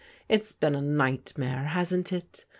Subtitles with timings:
[0.27, 2.45] It's been a ni|^ mare, hasn't it?